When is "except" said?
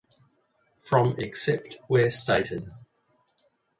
1.19-1.77